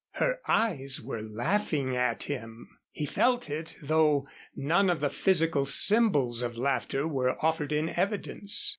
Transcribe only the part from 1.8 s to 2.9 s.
at him.